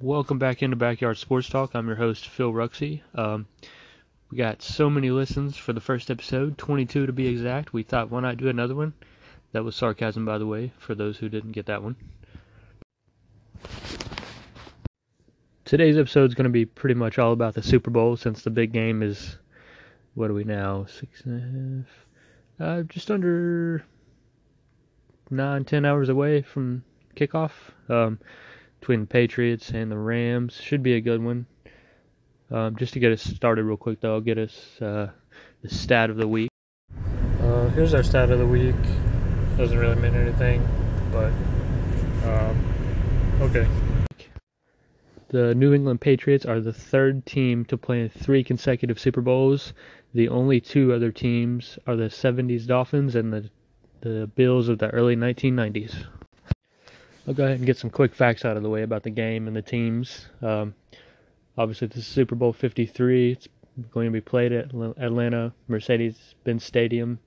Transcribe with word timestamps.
Welcome 0.00 0.38
back 0.38 0.62
into 0.62 0.76
Backyard 0.76 1.18
Sports 1.18 1.50
Talk. 1.50 1.74
I'm 1.74 1.86
your 1.86 1.96
host, 1.96 2.28
Phil 2.28 2.50
Ruxey. 2.50 3.02
Um, 3.14 3.46
we 4.30 4.38
got 4.38 4.62
so 4.62 4.88
many 4.88 5.10
listens 5.10 5.54
for 5.56 5.74
the 5.74 5.82
first 5.82 6.10
episode, 6.10 6.56
22 6.56 7.06
to 7.06 7.12
be 7.12 7.26
exact. 7.26 7.74
We 7.74 7.82
thought, 7.82 8.10
why 8.10 8.20
not 8.20 8.38
do 8.38 8.48
another 8.48 8.74
one? 8.74 8.94
That 9.52 9.64
was 9.64 9.76
sarcasm, 9.76 10.24
by 10.24 10.38
the 10.38 10.46
way, 10.46 10.72
for 10.78 10.94
those 10.94 11.18
who 11.18 11.28
didn't 11.28 11.52
get 11.52 11.66
that 11.66 11.82
one. 11.82 11.96
Today's 15.66 15.98
episode 15.98 16.30
is 16.30 16.34
going 16.34 16.44
to 16.44 16.50
be 16.50 16.64
pretty 16.64 16.94
much 16.94 17.18
all 17.18 17.32
about 17.32 17.52
the 17.52 17.62
Super 17.62 17.90
Bowl 17.90 18.16
since 18.16 18.42
the 18.42 18.50
big 18.50 18.72
game 18.72 19.02
is, 19.02 19.36
what 20.14 20.30
are 20.30 20.34
we 20.34 20.44
now? 20.44 20.86
Six 20.86 21.22
and 21.22 21.84
a 22.58 22.64
half? 22.66 22.68
Uh, 22.68 22.82
just 22.84 23.10
under 23.10 23.84
nine, 25.30 25.64
ten 25.64 25.84
hours 25.84 26.08
away 26.08 26.42
from 26.42 26.84
kickoff. 27.16 27.52
Um, 27.88 28.18
between 28.84 29.00
the 29.00 29.06
Patriots 29.06 29.70
and 29.70 29.90
the 29.90 29.96
Rams. 29.96 30.60
Should 30.60 30.82
be 30.82 30.92
a 30.92 31.00
good 31.00 31.24
one. 31.24 31.46
Um, 32.50 32.76
just 32.76 32.92
to 32.92 33.00
get 33.00 33.12
us 33.12 33.22
started 33.22 33.64
real 33.64 33.78
quick, 33.78 34.02
though, 34.02 34.12
I'll 34.12 34.20
get 34.20 34.36
us 34.36 34.78
uh, 34.82 35.08
the 35.62 35.70
stat 35.70 36.10
of 36.10 36.18
the 36.18 36.28
week. 36.28 36.50
Uh, 37.40 37.70
here's 37.70 37.94
our 37.94 38.02
stat 38.02 38.30
of 38.30 38.38
the 38.38 38.46
week. 38.46 38.74
Doesn't 39.56 39.78
really 39.78 39.96
mean 39.96 40.14
anything, 40.14 40.68
but 41.10 41.32
um, 42.28 43.40
okay. 43.40 43.66
The 45.28 45.54
New 45.54 45.72
England 45.72 46.02
Patriots 46.02 46.44
are 46.44 46.60
the 46.60 46.74
third 46.74 47.24
team 47.24 47.64
to 47.64 47.78
play 47.78 48.02
in 48.02 48.10
three 48.10 48.44
consecutive 48.44 49.00
Super 49.00 49.22
Bowls. 49.22 49.72
The 50.14 50.28
only 50.28 50.60
two 50.60 50.92
other 50.92 51.10
teams 51.10 51.78
are 51.86 51.96
the 51.96 52.04
70s 52.04 52.66
Dolphins 52.66 53.14
and 53.16 53.32
the 53.32 53.50
the 54.04 54.30
Bills 54.34 54.68
of 54.68 54.78
the 54.78 54.90
early 54.90 55.16
1990s. 55.16 56.04
I'll 57.26 57.32
go 57.32 57.44
ahead 57.44 57.56
and 57.56 57.66
get 57.66 57.78
some 57.78 57.88
quick 57.88 58.14
facts 58.14 58.44
out 58.44 58.56
of 58.56 58.62
the 58.62 58.68
way 58.68 58.82
about 58.82 59.02
the 59.02 59.10
game 59.10 59.46
and 59.48 59.56
the 59.56 59.62
teams. 59.62 60.26
Um, 60.42 60.74
obviously, 61.56 61.88
this 61.88 61.98
is 61.98 62.06
Super 62.06 62.34
Bowl 62.34 62.52
53. 62.52 63.32
It's 63.32 63.48
going 63.90 64.06
to 64.06 64.12
be 64.12 64.20
played 64.20 64.52
at 64.52 64.74
Atlanta 64.98 65.54
Mercedes-Benz 65.68 66.62
Stadium, 66.62 67.18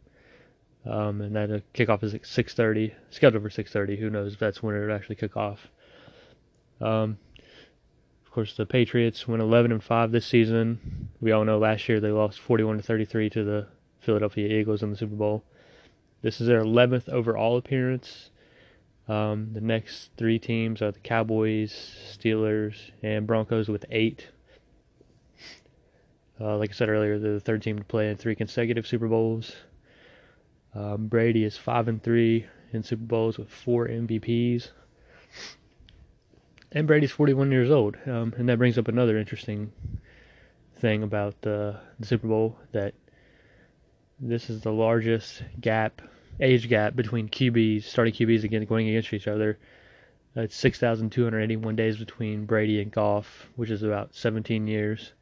um, 0.86 1.20
and 1.22 1.36
that 1.36 1.52
uh, 1.52 1.60
kickoff 1.74 2.04
is 2.04 2.14
at 2.14 2.22
6:30. 2.22 2.94
Scheduled 3.10 3.42
for 3.44 3.50
6:30. 3.50 3.98
Who 3.98 4.12
knows 4.12 4.34
if 4.34 4.40
that's 4.40 4.62
when 4.62 4.76
it 4.76 4.92
actually 4.92 5.16
kick 5.16 5.36
off. 5.36 5.68
Um, 6.80 7.18
of 8.24 8.32
course, 8.32 8.56
the 8.56 8.68
Patriots 8.68 9.28
went 9.28 9.42
11 9.42 9.72
and 9.72 9.84
5 9.84 10.12
this 10.12 10.28
season. 10.28 10.97
We 11.20 11.32
all 11.32 11.46
know 11.46 11.58
last 11.58 11.90
year 11.90 12.00
they 12.00 12.12
lost 12.12 12.40
41 12.40 12.78
to 12.78 12.84
33 12.84 13.30
to 13.32 13.44
the 13.44 13.68
Philadelphia 14.00 14.60
Eagles 14.60 14.84
in 14.84 14.92
the 14.92 14.98
Super 14.98 15.16
Bowl. 15.16 15.44
This 16.22 16.40
is 16.42 16.48
their 16.48 16.64
11th 16.64 17.10
overall 17.10 17.58
appearance 17.58 18.30
um, 19.08 19.52
the 19.54 19.62
next 19.62 20.12
three 20.18 20.38
teams 20.38 20.82
are 20.82 20.92
the 20.92 21.00
Cowboys, 21.00 21.72
Steelers, 22.12 22.92
and 23.02 23.26
Broncos 23.26 23.70
with 23.70 23.86
eight. 23.90 24.28
Uh, 26.40 26.58
like 26.58 26.72
I 26.72 26.74
said 26.74 26.90
earlier, 26.90 27.18
they're 27.18 27.34
the 27.34 27.40
third 27.40 27.62
team 27.62 27.78
to 27.78 27.84
play 27.86 28.10
in 28.10 28.18
three 28.18 28.36
consecutive 28.36 28.86
Super 28.86 29.08
Bowls. 29.08 29.56
Um, 30.76 31.08
Brady 31.08 31.46
is 31.46 31.58
five 31.58 31.88
and 31.88 32.04
three 32.04 32.46
in 32.74 32.84
Super 32.84 33.06
Bowls 33.06 33.38
with 33.38 33.50
four 33.50 33.88
MVPs. 33.88 34.70
And 36.74 36.86
Brady's 36.86 37.12
41 37.12 37.50
years 37.52 37.72
old, 37.72 37.96
um, 38.06 38.34
and 38.38 38.50
that 38.50 38.58
brings 38.58 38.78
up 38.78 38.90
another 38.90 39.18
interesting 39.18 39.72
thing 40.80 41.04
about 41.04 41.42
the 41.42 41.76
Super 42.02 42.28
Bowl 42.28 42.58
that 42.72 42.94
this 44.20 44.50
is 44.50 44.62
the 44.62 44.72
largest 44.72 45.44
gap 45.60 46.02
age 46.40 46.70
gap 46.70 46.96
between 46.96 47.28
QBs, 47.30 47.84
starting 47.84 48.14
QBs 48.14 48.44
again 48.44 48.66
going 48.66 48.88
against 48.88 49.14
each 49.14 49.28
other. 49.28 49.58
It's 50.36 50.56
6,281 50.56 51.76
days 51.76 51.98
between 51.98 52.46
Brady 52.46 52.80
and 52.82 52.92
Goff, 52.92 53.50
which 53.56 53.72
is 53.72 53.82
about 53.82 54.14
17 54.14 54.68
years. 54.68 55.14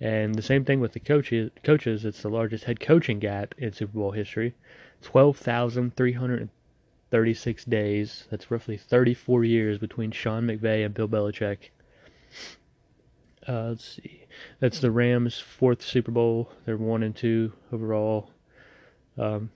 And 0.00 0.34
the 0.34 0.42
same 0.42 0.64
thing 0.64 0.80
with 0.80 0.92
the 0.92 1.00
coaches. 1.00 1.50
Coaches, 1.62 2.04
it's 2.04 2.22
the 2.22 2.28
largest 2.28 2.64
head 2.64 2.80
coaching 2.80 3.20
gap 3.20 3.54
in 3.58 3.72
Super 3.72 3.98
Bowl 3.98 4.10
history. 4.12 4.54
12,336 5.02 7.64
days. 7.64 8.26
That's 8.30 8.50
roughly 8.50 8.76
34 8.76 9.44
years 9.44 9.78
between 9.78 10.10
Sean 10.10 10.44
McVay 10.44 10.84
and 10.84 10.92
Bill 10.92 11.08
Belichick. 11.08 11.70
Uh, 13.48 13.68
let's 13.70 13.96
see. 13.96 14.26
That's 14.60 14.80
the 14.80 14.90
Rams' 14.90 15.38
fourth 15.38 15.82
Super 15.82 16.10
Bowl. 16.10 16.52
They're 16.66 16.76
one 16.76 17.02
and 17.02 17.16
two 17.16 17.52
overall. 17.72 18.30
Um, 19.16 19.50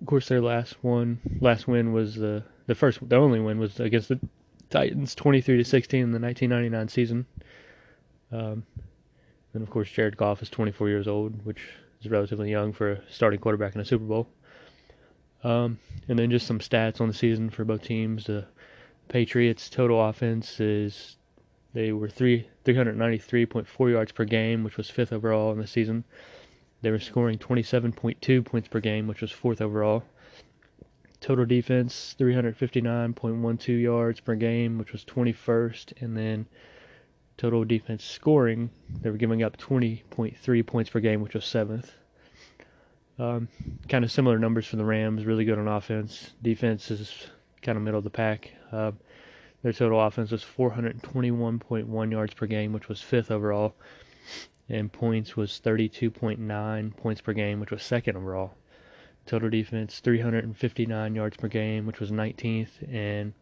of 0.00 0.06
course, 0.06 0.28
their 0.28 0.42
last 0.42 0.76
one, 0.82 1.20
last 1.40 1.66
win 1.66 1.92
was 1.92 2.16
the 2.16 2.44
the 2.66 2.74
first, 2.74 3.08
the 3.08 3.16
only 3.16 3.40
win 3.40 3.58
was 3.58 3.80
against 3.80 4.08
the 4.08 4.20
Titans, 4.68 5.14
twenty 5.14 5.40
three 5.40 5.56
to 5.56 5.64
sixteen 5.64 6.02
in 6.02 6.12
the 6.12 6.18
nineteen 6.18 6.50
ninety 6.50 6.68
nine 6.68 6.88
season. 6.88 7.26
Um, 8.30 8.64
and 9.54 9.62
of 9.62 9.70
course, 9.70 9.90
Jared 9.90 10.16
Goff 10.16 10.42
is 10.42 10.50
twenty 10.50 10.72
four 10.72 10.88
years 10.88 11.08
old, 11.08 11.44
which 11.46 11.62
is 12.02 12.10
relatively 12.10 12.50
young 12.50 12.72
for 12.72 12.92
a 12.92 13.00
starting 13.10 13.40
quarterback 13.40 13.74
in 13.74 13.80
a 13.80 13.84
Super 13.84 14.04
Bowl. 14.04 14.28
Um, 15.44 15.78
and 16.08 16.18
then 16.18 16.30
just 16.30 16.46
some 16.46 16.58
stats 16.58 17.00
on 17.00 17.08
the 17.08 17.14
season 17.14 17.50
for 17.50 17.64
both 17.64 17.82
teams. 17.82 18.24
The 18.26 18.46
Patriots' 19.08 19.70
total 19.70 20.04
offense 20.04 20.60
is 20.60 21.16
they 21.74 21.92
were 21.92 22.08
three 22.08 22.48
three 22.64 22.74
hundred 22.74 22.96
ninety 22.96 23.18
three 23.18 23.46
point 23.46 23.66
four 23.66 23.90
yards 23.90 24.12
per 24.12 24.24
game, 24.24 24.64
which 24.64 24.76
was 24.76 24.90
fifth 24.90 25.12
overall 25.12 25.52
in 25.52 25.58
the 25.58 25.66
season. 25.66 26.04
They 26.82 26.90
were 26.90 26.98
scoring 26.98 27.38
27.2 27.38 28.44
points 28.44 28.66
per 28.66 28.80
game, 28.80 29.06
which 29.06 29.20
was 29.20 29.30
fourth 29.30 29.60
overall. 29.60 30.02
Total 31.20 31.44
defense 31.44 32.16
359.12 32.18 33.80
yards 33.80 34.18
per 34.18 34.34
game, 34.34 34.78
which 34.78 34.90
was 34.90 35.04
21st, 35.04 36.02
and 36.02 36.16
then 36.16 36.46
total 37.36 37.64
defense 37.64 38.04
scoring 38.04 38.70
they 39.00 39.10
were 39.10 39.16
giving 39.16 39.42
up 39.42 39.56
20.3 39.56 40.66
points 40.66 40.90
per 40.90 41.00
game, 41.00 41.20
which 41.20 41.34
was 41.34 41.44
seventh. 41.44 41.92
Um, 43.18 43.48
kind 43.88 44.04
of 44.04 44.10
similar 44.10 44.38
numbers 44.38 44.66
for 44.66 44.76
the 44.76 44.84
Rams. 44.84 45.24
Really 45.24 45.44
good 45.44 45.58
on 45.58 45.68
offense. 45.68 46.32
Defense 46.42 46.90
is 46.90 47.26
kind 47.62 47.78
of 47.78 47.84
middle 47.84 47.98
of 47.98 48.04
the 48.04 48.10
pack. 48.10 48.52
Uh, 48.72 48.92
their 49.62 49.72
total 49.72 50.00
offense 50.00 50.30
was 50.30 50.44
421.1 50.44 52.10
yards 52.10 52.34
per 52.34 52.46
game, 52.46 52.72
which 52.72 52.88
was 52.88 53.00
fifth 53.00 53.30
overall 53.30 53.74
and 54.68 54.92
points 54.92 55.36
was 55.36 55.60
32.9 55.64 56.96
points 56.96 57.20
per 57.20 57.32
game, 57.32 57.60
which 57.60 57.70
was 57.70 57.82
second 57.82 58.16
overall. 58.16 58.54
Total 59.26 59.50
defense 59.50 60.00
359 60.00 61.14
yards 61.14 61.36
per 61.36 61.48
game, 61.48 61.86
which 61.86 62.00
was 62.00 62.10
19th, 62.10 62.92
and 62.92 63.34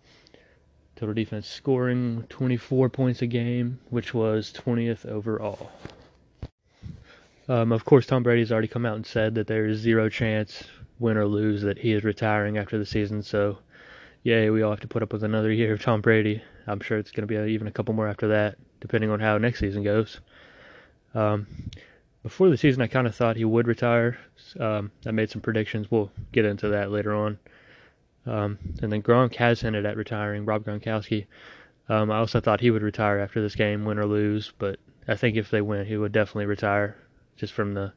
total 0.96 1.14
defense 1.14 1.46
scoring 1.46 2.24
24 2.28 2.90
points 2.90 3.22
a 3.22 3.26
game, 3.26 3.78
which 3.88 4.12
was 4.12 4.52
20th 4.52 5.06
overall. 5.06 5.70
Um, 7.48 7.72
of 7.72 7.84
course, 7.84 8.06
Tom 8.06 8.22
Brady's 8.22 8.52
already 8.52 8.68
come 8.68 8.84
out 8.84 8.96
and 8.96 9.06
said 9.06 9.34
that 9.36 9.46
there 9.46 9.66
is 9.66 9.78
zero 9.78 10.08
chance, 10.08 10.64
win 10.98 11.16
or 11.16 11.26
lose, 11.26 11.62
that 11.62 11.78
he 11.78 11.92
is 11.92 12.04
retiring 12.04 12.58
after 12.58 12.76
the 12.78 12.86
season. 12.86 13.22
So, 13.22 13.58
yay, 14.22 14.50
we 14.50 14.62
all 14.62 14.70
have 14.70 14.80
to 14.80 14.88
put 14.88 15.02
up 15.02 15.12
with 15.12 15.24
another 15.24 15.52
year 15.52 15.72
of 15.72 15.82
Tom 15.82 16.00
Brady. 16.00 16.42
I'm 16.66 16.80
sure 16.80 16.98
it's 16.98 17.10
going 17.10 17.26
to 17.26 17.44
be 17.44 17.52
even 17.52 17.66
a 17.66 17.72
couple 17.72 17.94
more 17.94 18.08
after 18.08 18.28
that, 18.28 18.56
depending 18.80 19.10
on 19.10 19.20
how 19.20 19.38
next 19.38 19.60
season 19.60 19.82
goes. 19.82 20.20
Um, 21.14 21.46
before 22.22 22.50
the 22.50 22.56
season, 22.56 22.82
I 22.82 22.86
kind 22.86 23.06
of 23.06 23.14
thought 23.14 23.36
he 23.36 23.44
would 23.44 23.66
retire. 23.66 24.18
Um, 24.58 24.92
I 25.06 25.10
made 25.10 25.30
some 25.30 25.40
predictions. 25.40 25.90
We'll 25.90 26.10
get 26.32 26.44
into 26.44 26.68
that 26.68 26.90
later 26.90 27.14
on. 27.14 27.38
Um, 28.26 28.58
and 28.82 28.92
then 28.92 29.02
Gronk 29.02 29.34
has 29.36 29.62
hinted 29.62 29.86
at 29.86 29.96
retiring. 29.96 30.44
Rob 30.44 30.64
Gronkowski. 30.64 31.26
Um, 31.88 32.10
I 32.10 32.18
also 32.18 32.40
thought 32.40 32.60
he 32.60 32.70
would 32.70 32.82
retire 32.82 33.18
after 33.18 33.40
this 33.40 33.54
game, 33.56 33.84
win 33.84 33.98
or 33.98 34.06
lose. 34.06 34.52
But 34.58 34.78
I 35.08 35.16
think 35.16 35.36
if 35.36 35.50
they 35.50 35.62
win, 35.62 35.86
he 35.86 35.96
would 35.96 36.12
definitely 36.12 36.46
retire, 36.46 36.96
just 37.36 37.54
from 37.54 37.72
the 37.72 37.92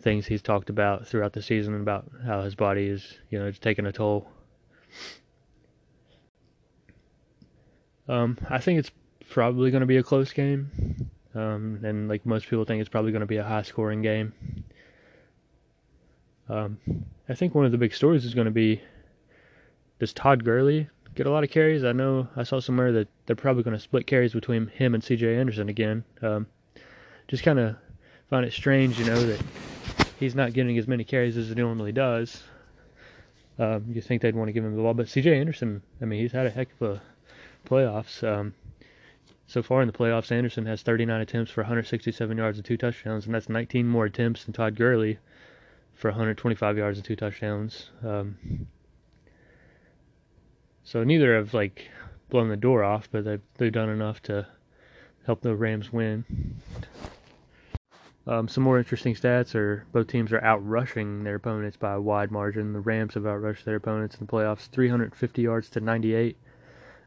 things 0.00 0.26
he's 0.26 0.42
talked 0.42 0.70
about 0.70 1.06
throughout 1.08 1.32
the 1.32 1.42
season 1.42 1.80
about 1.80 2.10
how 2.24 2.42
his 2.42 2.54
body 2.54 2.86
is, 2.86 3.18
you 3.30 3.38
know, 3.38 3.50
just 3.50 3.62
taking 3.62 3.86
a 3.86 3.92
toll. 3.92 4.28
Um, 8.08 8.38
I 8.48 8.58
think 8.58 8.78
it's 8.78 8.90
probably 9.30 9.70
going 9.70 9.80
to 9.80 9.86
be 9.86 9.96
a 9.96 10.02
close 10.02 10.32
game. 10.32 11.10
Um, 11.34 11.80
and 11.82 12.08
like 12.08 12.24
most 12.24 12.46
people 12.46 12.64
think, 12.64 12.80
it's 12.80 12.88
probably 12.88 13.12
going 13.12 13.20
to 13.20 13.26
be 13.26 13.38
a 13.38 13.44
high 13.44 13.62
scoring 13.62 14.02
game. 14.02 14.32
Um, 16.48 16.78
I 17.28 17.34
think 17.34 17.54
one 17.54 17.64
of 17.64 17.72
the 17.72 17.78
big 17.78 17.94
stories 17.94 18.24
is 18.24 18.34
going 18.34 18.44
to 18.44 18.50
be 18.50 18.80
does 19.98 20.12
Todd 20.12 20.44
Gurley 20.44 20.88
get 21.14 21.26
a 21.26 21.30
lot 21.30 21.44
of 21.44 21.50
carries? 21.50 21.84
I 21.84 21.92
know 21.92 22.28
I 22.36 22.42
saw 22.42 22.60
somewhere 22.60 22.92
that 22.92 23.08
they're 23.26 23.36
probably 23.36 23.62
going 23.62 23.76
to 23.76 23.82
split 23.82 24.06
carries 24.06 24.32
between 24.32 24.66
him 24.68 24.94
and 24.94 25.02
C.J. 25.02 25.36
Anderson 25.36 25.68
again. 25.68 26.04
Um, 26.20 26.46
just 27.28 27.42
kind 27.42 27.58
of 27.58 27.76
find 28.28 28.44
it 28.44 28.52
strange, 28.52 28.98
you 28.98 29.06
know, 29.06 29.20
that 29.24 29.42
he's 30.18 30.34
not 30.34 30.52
getting 30.52 30.76
as 30.76 30.86
many 30.86 31.04
carries 31.04 31.36
as 31.36 31.48
he 31.48 31.54
normally 31.54 31.92
does. 31.92 32.42
Um, 33.58 33.84
you 33.88 34.00
think 34.00 34.20
they'd 34.20 34.34
want 34.34 34.48
to 34.48 34.52
give 34.52 34.64
him 34.64 34.76
the 34.76 34.82
ball, 34.82 34.94
but 34.94 35.08
C.J. 35.08 35.38
Anderson, 35.38 35.82
I 36.02 36.04
mean, 36.04 36.20
he's 36.20 36.32
had 36.32 36.46
a 36.46 36.50
heck 36.50 36.68
of 36.80 36.96
a 36.96 37.02
playoffs. 37.64 38.22
Um, 38.22 38.54
So 39.46 39.62
far 39.62 39.82
in 39.82 39.86
the 39.86 39.92
playoffs, 39.92 40.32
Anderson 40.32 40.66
has 40.66 40.82
39 40.82 41.20
attempts 41.20 41.50
for 41.50 41.62
167 41.62 42.38
yards 42.38 42.58
and 42.58 42.64
two 42.64 42.78
touchdowns, 42.78 43.26
and 43.26 43.34
that's 43.34 43.48
19 43.48 43.86
more 43.86 44.06
attempts 44.06 44.44
than 44.44 44.54
Todd 44.54 44.74
Gurley 44.74 45.18
for 45.92 46.10
125 46.10 46.78
yards 46.78 46.98
and 46.98 47.04
two 47.04 47.14
touchdowns. 47.14 47.90
Um, 48.02 48.66
so 50.82 51.04
neither 51.04 51.36
have 51.36 51.52
like 51.54 51.90
blown 52.30 52.48
the 52.48 52.56
door 52.56 52.82
off, 52.82 53.08
but 53.10 53.24
they've 53.24 53.40
they've 53.58 53.72
done 53.72 53.90
enough 53.90 54.22
to 54.22 54.46
help 55.26 55.42
the 55.42 55.54
Rams 55.54 55.92
win. 55.92 56.24
Um, 58.26 58.48
some 58.48 58.64
more 58.64 58.78
interesting 58.78 59.14
stats 59.14 59.54
are 59.54 59.84
both 59.92 60.06
teams 60.06 60.32
are 60.32 60.42
out 60.42 60.66
rushing 60.66 61.24
their 61.24 61.34
opponents 61.34 61.76
by 61.76 61.92
a 61.92 62.00
wide 62.00 62.30
margin. 62.30 62.72
The 62.72 62.80
Rams 62.80 63.14
have 63.14 63.24
outrushed 63.24 63.64
their 63.64 63.76
opponents 63.76 64.16
in 64.16 64.24
the 64.26 64.32
playoffs 64.32 64.68
350 64.68 65.42
yards 65.42 65.68
to 65.70 65.80
98, 65.80 66.38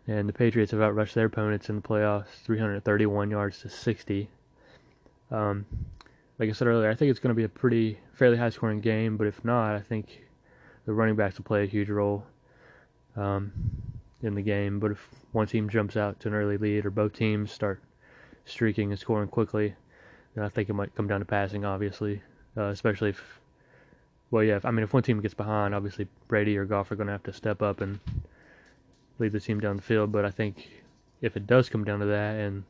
and 0.08 0.28
the 0.28 0.34
Patriots 0.34 0.72
have 0.72 0.80
outrushed 0.80 1.14
their 1.14 1.26
opponents 1.26 1.70
in 1.70 1.76
the 1.76 1.82
playoffs 1.82 2.28
331 2.44 3.30
yards 3.30 3.60
to 3.60 3.70
60. 3.70 4.30
Um, 5.30 5.66
like 6.40 6.50
I 6.50 6.54
said 6.54 6.68
earlier, 6.68 6.90
I 6.90 6.96
think 6.96 7.12
it's 7.12 7.20
going 7.20 7.36
to 7.36 7.38
be 7.38 7.44
a 7.44 7.50
pretty 7.50 8.00
fairly 8.14 8.38
high 8.38 8.50
scoring 8.50 8.80
game, 8.80 9.18
but 9.18 9.28
if 9.28 9.44
not, 9.44 9.76
I 9.76 9.82
think 9.82 10.26
the 10.86 10.94
running 10.94 11.16
backs 11.16 11.38
will 11.38 11.44
play 11.44 11.64
a 11.64 11.68
huge 11.68 11.90
role 11.90 12.24
um, 13.18 13.52
in 14.22 14.36
the 14.36 14.42
game. 14.42 14.80
But 14.80 14.92
if 14.92 15.10
one 15.34 15.48
team 15.48 15.68
jumps 15.68 15.98
out 15.98 16.20
to 16.22 16.30
an 16.30 16.34
early 16.34 16.58
lead 16.58 16.86
or 16.86 16.92
both 16.92 17.14
teams 17.14 17.52
start 17.52 17.82
streaking 18.46 18.92
and 18.92 19.00
scoring 19.00 19.28
quickly, 19.28 19.76
then 20.36 20.46
I 20.46 20.50
think 20.50 20.70
it 20.70 20.74
might 20.74 20.96
come 20.96 21.08
down 21.08 21.20
to 21.20 21.26
passing, 21.26 21.66
obviously, 21.66 22.22
uh, 22.56 22.68
especially 22.68 23.10
if, 23.10 23.42
well, 24.32 24.44
yeah, 24.44 24.56
if, 24.56 24.66
I 24.66 24.72
mean, 24.72 24.84
if 24.84 24.94
one 24.94 25.04
team 25.04 25.20
gets 25.20 25.34
behind, 25.34 25.76
obviously 25.76 26.08
Brady 26.30 26.56
or 26.58 26.64
Goff 26.64 26.92
are 26.92 26.96
going 26.96 27.08
to 27.08 27.14
have 27.14 27.24
to 27.24 27.34
step 27.34 27.62
up 27.62 27.82
and 27.82 28.00
lead 29.20 29.32
the 29.32 29.40
team 29.40 29.60
down 29.60 29.78
the 29.78 29.82
field. 29.82 30.12
But 30.12 30.26
I 30.26 30.32
think 30.32 30.70
if 31.22 31.36
it 31.36 31.48
does 31.48 31.70
come 31.70 31.84
down 31.84 32.00
to 32.00 32.06
that 32.06 32.36
and 32.36 32.64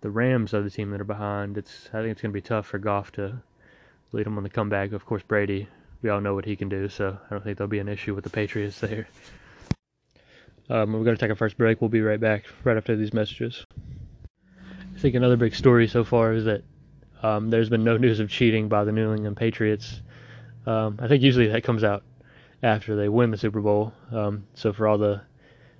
the 0.00 0.10
Rams 0.10 0.54
are 0.54 0.62
the 0.62 0.70
team 0.70 0.90
that 0.90 1.00
are 1.00 1.04
behind, 1.04 1.58
it's 1.58 1.88
I 1.92 2.00
think 2.00 2.12
it's 2.12 2.22
going 2.22 2.32
to 2.32 2.34
be 2.34 2.42
tough 2.42 2.66
for 2.66 2.78
Goff 2.78 3.12
to 3.12 3.42
lead 4.12 4.26
them 4.26 4.36
on 4.36 4.42
the 4.42 4.50
comeback. 4.50 4.92
Of 4.92 5.04
course, 5.04 5.22
Brady, 5.22 5.68
we 6.02 6.10
all 6.10 6.20
know 6.20 6.34
what 6.34 6.44
he 6.44 6.56
can 6.56 6.68
do, 6.68 6.88
so 6.88 7.18
I 7.26 7.34
don't 7.34 7.42
think 7.42 7.58
there'll 7.58 7.68
be 7.68 7.78
an 7.78 7.88
issue 7.88 8.14
with 8.14 8.24
the 8.24 8.30
Patriots 8.30 8.80
there. 8.80 9.08
Um, 10.70 10.92
we're 10.92 11.04
going 11.04 11.16
to 11.16 11.20
take 11.20 11.30
our 11.30 11.36
first 11.36 11.56
break. 11.56 11.80
We'll 11.80 11.88
be 11.88 12.02
right 12.02 12.20
back 12.20 12.44
right 12.64 12.76
after 12.76 12.94
these 12.94 13.14
messages. 13.14 13.64
I 14.94 14.98
think 15.00 15.14
another 15.14 15.36
big 15.36 15.54
story 15.54 15.88
so 15.88 16.04
far 16.04 16.32
is 16.32 16.44
that 16.44 16.62
um, 17.22 17.50
there's 17.50 17.68
been 17.68 17.84
no 17.84 17.96
news 17.98 18.20
of 18.20 18.28
cheating 18.28 18.68
by 18.68 18.84
the 18.84 18.92
New 18.92 19.14
England 19.14 19.36
Patriots. 19.36 20.02
Um, 20.66 20.98
I 21.00 21.08
think 21.08 21.22
usually 21.22 21.46
that 21.48 21.64
comes 21.64 21.84
out 21.84 22.02
after 22.62 22.96
they 22.96 23.08
win 23.08 23.30
the 23.30 23.38
Super 23.38 23.60
Bowl. 23.60 23.94
Um, 24.12 24.46
so 24.54 24.72
for 24.72 24.86
all 24.86 24.98
the 24.98 25.22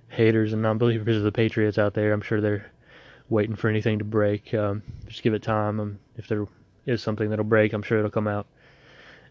haters 0.08 0.52
and 0.52 0.62
non-believers 0.62 1.16
of 1.16 1.22
the 1.22 1.32
Patriots 1.32 1.78
out 1.78 1.94
there, 1.94 2.12
I'm 2.12 2.20
sure 2.20 2.40
they're 2.40 2.70
waiting 3.28 3.56
for 3.56 3.68
anything 3.68 3.98
to 3.98 4.04
break. 4.04 4.52
Um, 4.54 4.82
just 5.06 5.22
give 5.22 5.34
it 5.34 5.42
time. 5.42 5.80
Um, 5.80 5.98
if 6.16 6.28
there 6.28 6.46
is 6.86 7.02
something 7.02 7.30
that'll 7.30 7.44
break, 7.44 7.72
I'm 7.72 7.82
sure 7.82 7.98
it'll 7.98 8.10
come 8.10 8.28
out 8.28 8.46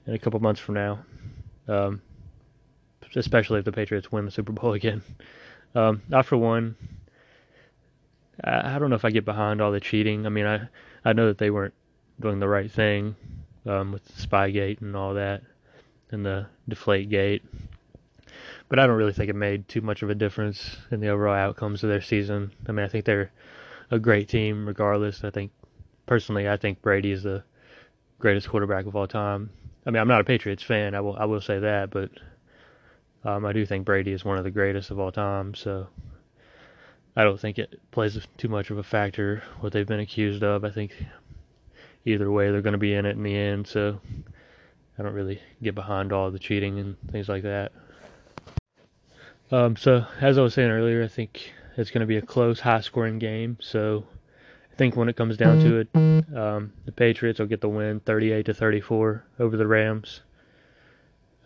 in 0.06 0.14
a 0.14 0.20
couple 0.20 0.40
months 0.40 0.62
from 0.62 0.76
now. 0.76 1.00
Um, 1.68 2.02
especially 3.16 3.60
if 3.60 3.66
the 3.66 3.72
Patriots 3.72 4.12
win 4.12 4.26
the 4.26 4.32
Super 4.32 4.52
Bowl 4.52 4.74
again. 4.74 5.02
Um, 5.76 6.02
for 6.24 6.38
one, 6.38 6.76
I, 8.44 8.76
I, 8.76 8.80
don't 8.80 8.90
know 8.90 8.96
if 8.96 9.06
I 9.06 9.12
get 9.12 9.26
behind 9.26 9.62
all 9.62 9.72
the 9.72 9.80
cheating. 9.80 10.26
I 10.26 10.30
mean, 10.30 10.46
I 10.46 10.70
I 11.04 11.14
know 11.14 11.28
that 11.28 11.38
they 11.38 11.50
weren't 11.50 11.74
doing 12.20 12.40
the 12.40 12.48
right 12.48 12.72
thing 12.72 13.16
um, 13.66 13.92
with 13.92 14.08
Spygate 14.18 14.82
and 14.82 14.96
all 14.96 15.14
that, 15.16 15.44
and 16.12 16.26
the 16.26 16.48
Deflate 16.68 17.10
Gate. 17.10 17.44
But 18.70 18.80
I 18.80 18.88
don't 18.88 18.98
really 18.98 19.14
think 19.14 19.30
it 19.30 19.36
made 19.36 19.68
too 19.68 19.82
much 19.82 20.02
of 20.02 20.10
a 20.10 20.16
difference 20.16 20.78
in 20.92 21.00
the 21.00 21.08
overall 21.08 21.36
outcomes 21.36 21.84
of 21.84 21.90
their 21.90 22.02
season. 22.02 22.52
I 22.68 22.72
mean, 22.72 22.86
I 22.86 22.90
think 22.90 23.06
they're 23.06 23.32
a 23.92 24.00
great 24.00 24.28
team 24.28 24.68
regardless. 24.68 25.24
I 25.24 25.30
think 25.30 25.52
personally, 26.06 26.50
I 26.50 26.58
think 26.58 26.82
Brady 26.82 27.12
is 27.12 27.24
the 27.24 27.44
greatest 28.20 28.50
quarterback 28.50 28.86
of 28.86 28.96
all 28.96 29.08
time. 29.08 29.50
I 29.86 29.92
mean, 29.92 30.02
I'm 30.02 30.08
not 30.08 30.22
a 30.22 30.26
Patriots 30.26 30.64
fan. 30.64 30.96
I 30.96 31.02
will 31.02 31.16
I 31.18 31.26
will 31.26 31.42
say 31.42 31.60
that, 31.60 31.92
but 31.92 32.10
um, 33.24 33.46
I 33.46 33.54
do 33.54 33.66
think 33.66 33.86
Brady 33.86 34.12
is 34.12 34.26
one 34.26 34.38
of 34.38 34.44
the 34.44 34.52
greatest 34.52 34.92
of 34.92 35.00
all 35.00 35.12
time. 35.12 35.56
So 35.56 35.88
I 37.16 37.24
don't 37.24 37.40
think 37.40 37.58
it 37.58 37.80
plays 37.92 38.20
too 38.38 38.50
much 38.50 38.70
of 38.70 38.78
a 38.78 38.84
factor 38.84 39.44
what 39.60 39.74
they've 39.74 39.88
been 39.88 40.00
accused 40.00 40.44
of. 40.44 40.64
I 40.64 40.70
think 40.70 40.94
either 42.06 42.32
way 42.32 42.52
they're 42.52 42.62
going 42.62 42.74
to 42.74 42.78
be 42.78 42.94
in 42.94 43.06
it 43.06 43.16
in 43.16 43.24
the 43.24 43.36
end. 43.36 43.68
So 43.68 44.00
I 44.98 45.04
don't 45.04 45.14
really 45.14 45.42
get 45.62 45.76
behind 45.76 46.12
all 46.12 46.32
the 46.32 46.40
cheating 46.40 46.80
and 46.80 46.96
things 47.12 47.30
like 47.30 47.44
that. 47.44 47.72
Um, 49.52 49.76
so 49.76 50.06
as 50.20 50.38
I 50.38 50.42
was 50.42 50.54
saying 50.54 50.70
earlier, 50.70 51.04
I 51.04 51.08
think 51.08 51.54
it's 51.78 51.92
going 51.92 52.02
to 52.02 52.08
be 52.08 52.18
a 52.18 52.22
close, 52.22 52.60
high-scoring 52.60 53.20
game. 53.20 53.58
So 53.62 54.06
I 54.74 54.76
think 54.76 54.96
when 54.96 55.10
it 55.10 55.16
comes 55.16 55.38
down 55.38 55.60
to 55.60 55.78
it, 55.78 55.90
um, 56.36 56.74
the 56.86 56.92
Patriots 56.92 57.40
will 57.40 57.48
get 57.48 57.62
the 57.62 57.70
win, 57.70 58.00
38 58.02 58.46
to 58.48 58.54
34 58.54 59.24
over 59.40 59.56
the 59.56 59.68
Rams. 59.68 60.22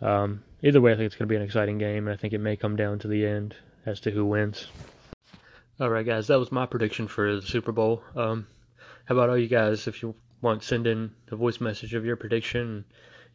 Um, 0.00 0.42
either 0.62 0.80
way, 0.80 0.92
I 0.92 0.96
think 0.96 1.06
it's 1.06 1.14
going 1.14 1.28
to 1.28 1.32
be 1.32 1.36
an 1.36 1.42
exciting 1.42 1.78
game, 1.78 2.08
and 2.08 2.14
I 2.14 2.16
think 2.16 2.32
it 2.32 2.40
may 2.40 2.56
come 2.56 2.74
down 2.74 2.98
to 3.00 3.08
the 3.08 3.24
end 3.24 3.54
as 3.86 4.00
to 4.00 4.10
who 4.10 4.24
wins. 4.24 4.66
All 5.80 5.90
right, 5.90 6.04
guys, 6.04 6.26
that 6.26 6.38
was 6.38 6.50
my 6.50 6.66
prediction 6.66 7.08
for 7.08 7.36
the 7.36 7.42
Super 7.42 7.72
Bowl. 7.72 8.02
Um, 8.16 8.46
how 9.06 9.14
about 9.14 9.30
all 9.30 9.38
you 9.38 9.48
guys? 9.48 9.86
If 9.86 10.02
you 10.02 10.14
want, 10.40 10.64
send 10.64 10.86
in 10.86 11.12
a 11.30 11.36
voice 11.36 11.60
message 11.60 11.94
of 11.94 12.04
your 12.04 12.16
prediction, 12.16 12.84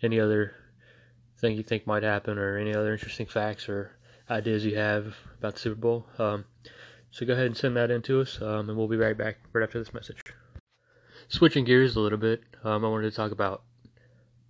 any 0.03 0.19
other 0.19 0.53
thing 1.39 1.55
you 1.55 1.63
think 1.63 1.87
might 1.87 2.03
happen, 2.03 2.37
or 2.37 2.57
any 2.57 2.75
other 2.75 2.93
interesting 2.93 3.25
facts 3.25 3.69
or 3.69 3.96
ideas 4.29 4.65
you 4.65 4.75
have 4.75 5.15
about 5.39 5.53
the 5.53 5.59
Super 5.59 5.79
Bowl. 5.79 6.07
Um, 6.17 6.45
so 7.11 7.25
go 7.25 7.33
ahead 7.33 7.45
and 7.45 7.57
send 7.57 7.75
that 7.77 7.91
in 7.91 8.01
to 8.03 8.21
us, 8.21 8.41
um, 8.41 8.69
and 8.69 8.77
we'll 8.77 8.87
be 8.87 8.97
right 8.97 9.17
back 9.17 9.37
right 9.53 9.63
after 9.63 9.79
this 9.79 9.93
message. 9.93 10.21
Switching 11.29 11.65
gears 11.65 11.95
a 11.95 11.99
little 11.99 12.17
bit, 12.17 12.41
um, 12.63 12.85
I 12.85 12.89
wanted 12.89 13.09
to 13.09 13.15
talk 13.15 13.31
about 13.31 13.63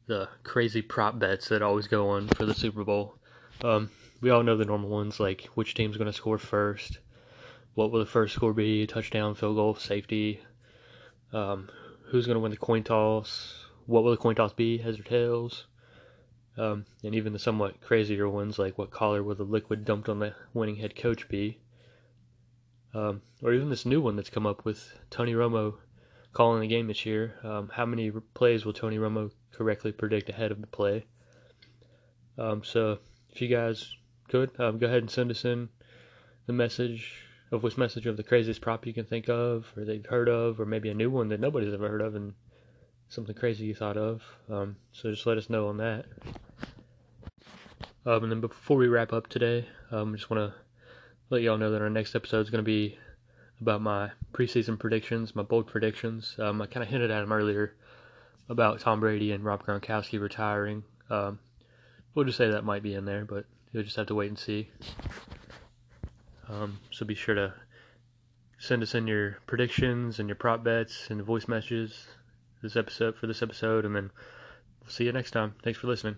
the 0.08 0.30
crazy 0.44 0.82
prop 0.82 1.20
bets 1.20 1.50
that 1.50 1.62
always 1.62 1.88
go 1.88 2.10
on 2.10 2.28
for 2.30 2.46
the 2.46 2.54
Super 2.54 2.84
Bowl. 2.84 3.16
Um, 3.64 3.90
we 4.22 4.30
all 4.30 4.44
know 4.44 4.58
the 4.58 4.66
normal 4.66 4.90
ones, 4.90 5.20
like 5.20 5.50
which 5.56 5.74
team's 5.74 5.98
going 5.98 6.12
to 6.12 6.18
score 6.18 6.38
first, 6.38 7.00
what 7.74 7.92
will 7.92 8.00
the 8.00 8.06
first 8.06 8.36
score 8.36 8.54
be, 8.54 8.88
touchdown, 8.88 9.36
field 9.36 9.56
goal, 9.56 9.76
safety, 9.76 10.42
um, 11.34 11.70
who's 12.06 12.26
going 12.26 12.36
to 12.36 12.40
win 12.40 12.52
the 12.52 12.58
coin 12.58 12.84
toss, 12.84 13.66
what 13.86 14.04
will 14.04 14.12
the 14.12 14.18
coin 14.18 14.36
toss 14.36 14.54
be, 14.54 14.78
heads 14.78 15.00
or 15.00 15.04
tails, 15.04 15.66
um, 16.58 16.86
and 17.04 17.14
even 17.14 17.34
the 17.34 17.40
somewhat 17.40 17.82
crazier 17.82 18.28
ones 18.28 18.58
like 18.58 18.78
what 18.78 18.92
color 18.92 19.22
will 19.24 19.36
the 19.36 19.44
liquid 19.44 19.86
dumped 19.86 20.10
on 20.10 20.20
the 20.20 20.34
winning 20.54 20.78
head 20.78 20.96
coach 20.96 21.28
be. 21.30 21.60
Um, 22.94 23.22
or 23.44 23.54
even 23.54 23.70
this 23.70 23.86
new 23.86 24.02
one 24.02 24.16
that's 24.16 24.30
come 24.30 24.48
up 24.48 24.66
with 24.66 24.98
Tony 25.10 25.34
Romo 25.34 25.76
calling 26.34 26.62
the 26.62 26.68
game 26.68 26.88
this 26.88 27.06
year. 27.06 27.36
Um, 27.44 27.70
how 27.74 27.86
many 27.86 28.12
plays 28.34 28.66
will 28.66 28.74
Tony 28.74 28.98
Romo 28.98 29.32
correctly 29.52 29.92
predict 29.92 30.30
ahead 30.30 30.52
of 30.52 30.62
the 30.62 30.68
play? 30.68 31.06
Um, 32.38 32.64
so 32.64 33.00
if 33.30 33.42
you 33.42 33.48
guys 33.48 33.96
could, 34.30 34.52
um, 34.60 34.78
go 34.78 34.88
ahead 34.88 35.00
and 35.00 35.12
send 35.12 35.32
us 35.32 35.46
in 35.46 35.70
the 36.48 36.54
message 36.54 37.24
of 37.52 37.64
which 37.64 37.78
message 37.78 38.08
of 38.08 38.18
the 38.18 38.24
craziest 38.24 38.62
prop 38.62 38.86
you 38.86 38.94
can 38.94 39.06
think 39.06 39.30
of, 39.30 39.72
or 39.78 39.86
they've 39.86 40.06
heard 40.06 40.28
of, 40.28 40.60
or 40.60 40.66
maybe 40.66 40.90
a 40.90 40.94
new 40.94 41.10
one 41.10 41.30
that 41.30 41.40
nobody's 41.40 41.74
ever 41.74 41.88
heard 41.88 42.02
of 42.02 42.16
and 42.16 42.34
something 43.10 43.36
crazy 43.36 43.66
you 43.66 43.76
thought 43.76 43.98
of. 43.98 44.22
Um, 44.50 44.76
so 44.92 45.10
just 45.10 45.26
let 45.26 45.38
us 45.38 45.50
know 45.50 45.68
on 45.68 45.78
that. 45.78 46.06
Um, 48.08 48.24
and 48.24 48.32
then 48.32 48.40
before 48.40 48.78
we 48.78 48.88
wrap 48.88 49.12
up 49.12 49.28
today, 49.28 49.68
um, 49.92 50.14
I 50.14 50.16
just 50.16 50.30
want 50.30 50.50
to 50.50 50.58
let 51.30 51.42
y'all 51.42 51.58
know 51.58 51.72
that 51.72 51.82
our 51.82 51.90
next 51.90 52.16
episode 52.16 52.40
is 52.40 52.50
going 52.50 52.64
to 52.64 52.66
be 52.66 52.98
about 53.60 53.82
my 53.82 54.12
preseason 54.32 54.80
predictions, 54.80 55.36
my 55.36 55.44
bold 55.44 55.68
predictions. 55.68 56.34
Um, 56.40 56.62
I 56.62 56.68
kind 56.68 56.84
of 56.84 56.90
hinted 56.90 57.12
at 57.12 57.20
them 57.20 57.34
earlier 57.34 57.76
about 58.48 58.80
Tom 58.80 59.02
Brady 59.02 59.34
and 59.34 59.44
Rob 59.44 59.66
Gronkowski 59.66 60.22
retiring. 60.22 60.86
Um, 61.10 61.40
we'll 62.16 62.24
just 62.24 62.38
say 62.38 62.50
that 62.50 62.64
might 62.64 62.82
be 62.82 62.94
in 62.94 63.04
there, 63.04 63.26
but 63.26 63.44
you'll 63.74 63.84
just 63.84 63.98
have 63.98 64.08
to 64.08 64.16
wait 64.16 64.30
and 64.30 64.40
see. 64.40 64.70
Um, 66.48 66.80
so 66.92 67.06
be 67.06 67.14
sure 67.14 67.36
to 67.36 67.54
send 68.58 68.84
us 68.84 68.96
in 68.96 69.06
your 69.06 69.40
predictions 69.48 70.20
and 70.20 70.30
your 70.30 70.38
prop 70.38 70.64
bets 70.64 71.10
and 71.10 71.22
voice 71.22 71.50
messages 71.50 72.08
this 72.64 72.78
episode 72.78 73.18
for 73.18 73.28
this 73.28 73.42
episode, 73.42 73.84
and 73.84 73.94
then 73.94 74.12
we'll 74.80 74.92
see 74.92 75.04
you 75.04 75.12
next 75.12 75.32
time. 75.32 75.56
Thanks 75.62 75.78
for 75.78 75.88
listening. 75.88 76.16